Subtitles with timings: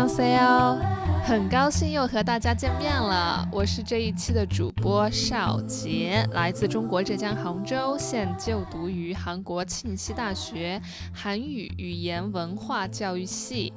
[0.00, 0.78] 안녕하세요，
[1.22, 3.46] 很高兴又和大家见面了。
[3.52, 10.80] 我是这一期的主播邵杰，来自中国浙江杭州，现就读于韩国庆熙大学
[11.12, 13.70] 韩语语言文化教育系。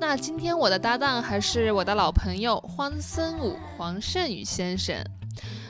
[0.00, 4.96] 那今天我的搭档还是我的老朋友黄森武黄胜宇先生。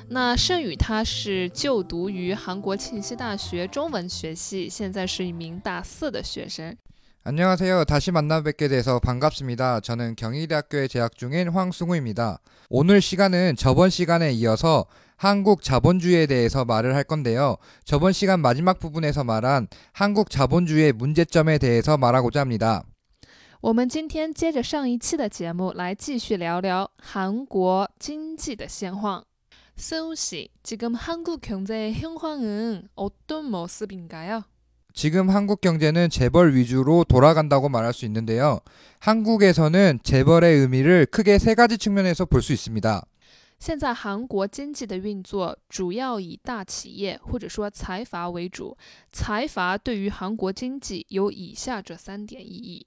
[0.08, 6.76] 那盛宇他是就读于韩国庆熙大学中文学系，现在是一名大四的学生。
[7.22, 7.84] 안녕하세요.
[7.84, 9.80] 다시 만나 뵙게 돼서 반갑습니다.
[9.80, 12.40] 저는 경희대학교에 재학 중인 황승우입니다.
[12.68, 14.86] 오늘 시간은 저번 시간에 이어서
[15.16, 17.56] 한국 자본주의에 대해서 말을 할 건데요.
[17.84, 22.84] 저번 시간 마지막 부분에서 말한 한국 자본주의의 문제점에 대해서 말하고자 합니다.
[23.60, 29.24] 我们今天接着上一期的节目来继续聊聊韩国经济的现况。
[29.76, 34.42] 승우 씨, 지금 한국 경제의 현황은 어떤 모습인가요?
[34.98, 38.60] 지금 한국 경제는 재벌 위주로 돌아간다고 말할 수 있는데요.
[39.00, 43.04] 한국에서는 재벌의 의미를 크게 세 가지 측면에서 볼 수 있습니다.
[43.58, 48.76] 现在韩国经济的运作主要以大企业或者说财阀为主，
[49.10, 52.86] 财阀对于韩国经济有以下这三点意义。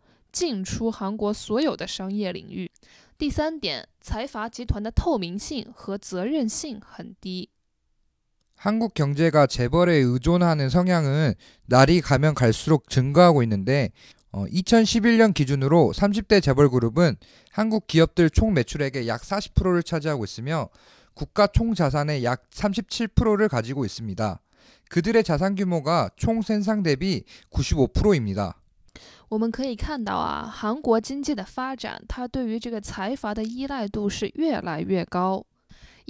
[0.32, 2.70] 进出韩国所有的商业领域。
[3.18, 7.48] 第三点，财阀集团的透明性和责任性很低。
[8.56, 11.34] 한국 경제가 재벌에 의존하는 성향은
[11.66, 13.90] 날이 가면 갈수록 증가하고 있는데
[14.32, 17.16] 어, 2011년 기준으로 30대 재벌 그룹은
[17.50, 20.68] 한국 기업들 총 매출액의 약 40%를 차지하고 있으며
[21.14, 24.40] 국가 총 자산의 약 37%를 가지고 있습니다.
[24.90, 28.59] 그들의 자산 규모가 총 생산 대비 95%입니다.
[29.31, 35.41] 我们可以看到啊，韩国经济的发展，它对于这个财阀的依赖度是越来越高。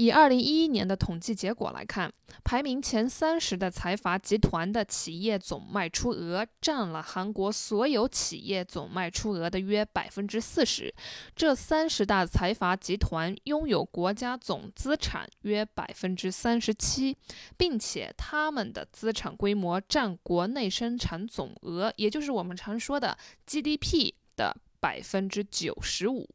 [0.01, 2.11] 以二零一一年的统计结果来看，
[2.43, 10.91] 排名前三十的财阀集团的企业总卖出额占了韩国所有企业总卖出额的约百分之四十。
[11.35, 17.15] 这三十大财阀集团拥有国家总资产约百分之三十七，
[17.55, 26.27] 并且他们的资产规模占国内生产总额，也就是我们常说的 GDP 的百分之九十五。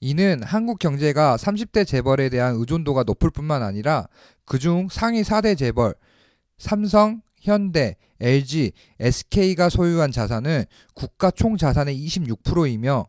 [0.00, 4.08] 이는 한국 경제가 30대 재벌에 대한 의존도가 높을 뿐만 아니라
[4.44, 5.94] 그중 상위 4대 재벌
[6.58, 10.64] 삼성, 현대, LG, SK가 소유한 자산은
[10.94, 13.06] 국가 총 자산의 26%이며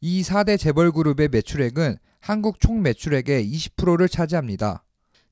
[0.00, 4.84] 이 4대 재벌 그룹의 매출액은 한국 총 매출액의 20%를 차지합니다.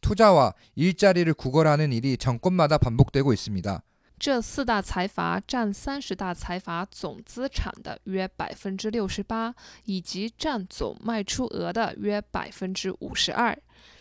[0.00, 3.82] 투자와 일자리를 구걸하는 일이 정권마다 반복되고 있습니다.
[4.18, 9.54] 这四大财阀占三十大财阀总资产的约百分之六十八，
[9.84, 13.58] 以及占总卖出额的约百分之五十二。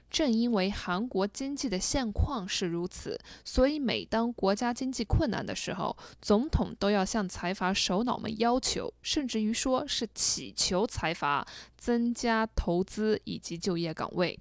[0.10, 14.40] 正因为韩国经济的现况是如此，所以每当国家经济困难的时候，总统都要向财阀首脑们要求，甚至于说是祈求财阀增加投资以及就业岗位。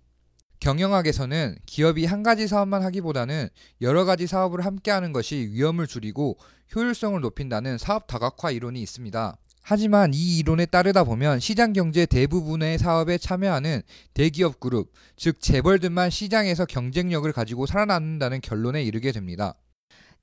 [0.61, 3.49] 경영학에서는 기업이 한 가지 사업만 하기보다는
[3.83, 6.39] 여러 가지 사업을 함께 하는 것이 위험을 줄이고
[6.75, 9.37] 효율성을 높인다는 사업 다각화 이론이 있습니다.
[9.67, 13.83] 하지만 이 이론에 따르다 보면 시장 경제 대부분의 사업에 참여하는
[14.13, 19.55] 대기업 그룹, 즉 재벌들만 시장에서 경쟁력을 가지고 살아남는다는 결론에 이르게 됩니다.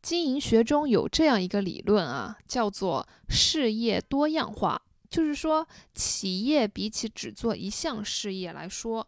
[0.01, 9.07] 经营学中有这样一个理论啊，叫做事业多样化，就是说，企业比起只做一项事业来说，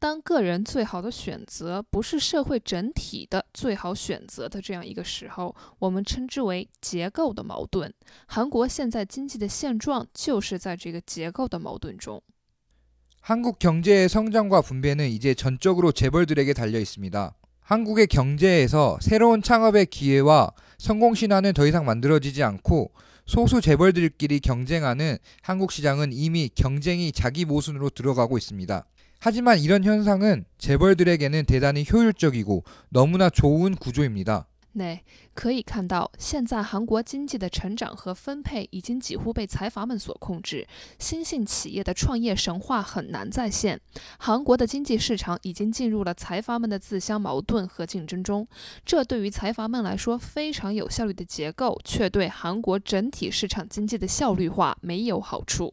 [0.00, 7.92] 当个人最好的选择不是社会整体的最好选择的这样一个时候，我们称之为结构的矛盾。
[8.26, 12.20] 韩国现在经济的现状就是在这个结构的矛盾中。
[13.20, 17.34] 한국 경제의 성장과 분배는 이제 전적으로 재벌들에게 달려 있습니다.
[17.60, 22.92] 한국의 경제에서 새로운 창업의 기회와 성공 신화는 더 이상 만들어지지 않고
[23.26, 28.86] 소수 재벌들끼리 경쟁하는 한국 시장은 이미 경쟁이 자기 모순으로 들어가고 있습니다.
[29.20, 34.46] 하지만 이런 현상은 재벌들에게는 대단히 효율적이고 너무나 좋은 구조입니다.
[34.78, 35.00] 那
[35.32, 40.66] 可以看到，现在韩国经济的成长和分配已经几乎被财阀们所控制，
[40.98, 43.80] 新兴企业的创业神话很难再现。
[44.18, 48.46] 韩国的经济市场已经进入了财阀们的自相矛盾和竞争中，
[48.84, 55.72] 这对于财阀们来说非常有效率的结构，却对韩国整体市场经济的效率化没有好处。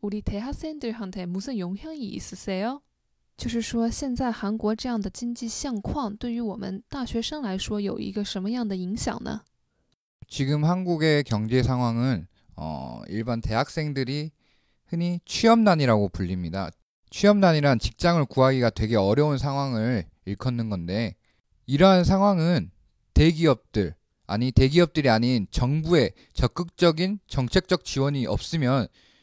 [0.00, 2.80] 우리대학생들한테무슨영향이있으세요
[3.36, 9.42] 就是说，现在韩国这样的经济现况对于我们大学生来说有一个什么样的影响呢？
[10.26, 14.30] 지금 한국의 경제 상황은 어, 일반 대학생들이
[14.86, 16.70] 흔히 취업난이라고 불립니다.
[17.10, 21.14] 취업난이란 직장을 구하기가 되게 어려운 상황을 일컫는 건데
[21.66, 22.70] 이러한 상황은
[23.12, 23.94] 대기업들
[24.26, 28.88] 아니 대기업들이 아닌 정부의 적극적인 정책적 지원이 없으면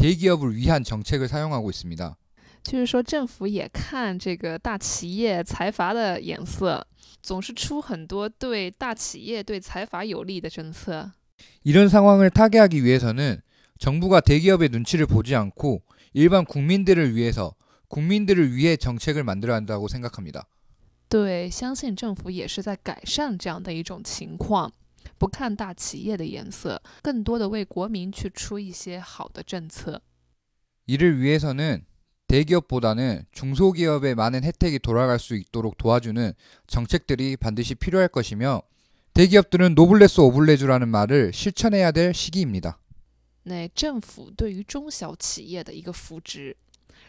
[0.00, 2.16] 대기업을 위한 정책을 사용하고 있습니다.
[2.62, 6.84] 就是说，政府也看这个大企业财阀的眼色，
[7.22, 11.12] 总是出很多对大企业、对财阀有利的政策。
[11.62, 13.40] 이런 상황을 타개하기 위해서는
[13.78, 15.82] 정부가 대기업의 눈치를 보지 않고
[16.12, 17.54] 일반 국민들을 위해서
[17.88, 20.48] 국민들을 위해 정책을 만들어야 한다고 생각합니다.
[21.08, 24.72] 对，相信政府也是在改善这样的一种情况，
[25.20, 30.00] 不看大企业的颜色，更多的为国民去出一些好的政策。
[30.86, 31.84] 이를 위해서는
[32.28, 36.32] 대기업보다는 중소기업에 많은 혜택이 돌아갈 수 있도록 도와주는
[36.66, 38.62] 정책들이 반드시 필요할 것이며
[39.14, 42.78] 대기업들은 노블레스 오블레주라는 말을 실천해야 될 시기입니다.
[43.44, 46.56] 那政府对于中小企业的一个扶植，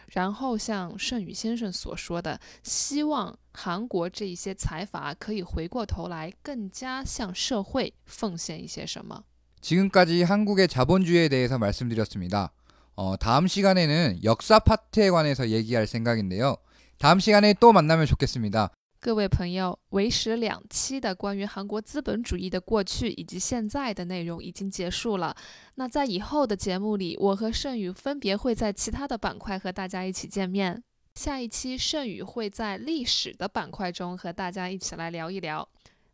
[0.07, 9.23] 然后像盛宇先生所说的，希望韩国这一些财阀可以回过头来，更加向社会奉献一些什么。
[9.59, 12.53] 지금까지 한국의 자본주의에 대해서 말씀드렸습니다.
[12.95, 16.55] 어, 다음 시간에는 역사 파트에 관해서 얘기할 생각인데요.
[16.97, 18.71] 다음 시간에 또 만나면 좋겠습니다.
[19.04, 25.34] 各位朋友，为时两期的关于韩国资本主义的过去以及现在的内容已经结束了。
[25.74, 30.80] 那在以后的节目里，我和盛宇分别会在其他的板块和大家一起见面。
[31.16, 35.68] 下一期盛宇会在历史的板块中和大家一起来聊一聊。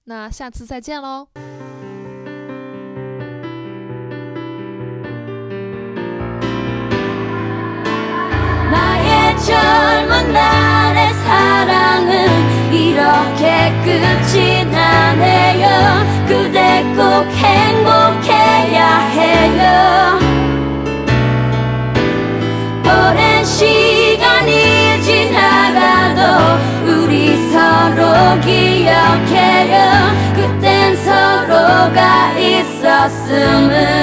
[0.04, 1.28] 那下次再见喽。
[13.88, 15.66] 끝이 나네요.
[16.26, 20.18] 그대 꼭 행복해야 해요.
[22.84, 26.20] 오랜 시간이 지나가도
[26.86, 29.76] 우리 서로 기억해요.
[30.34, 33.97] 그땐 서로가 있었음을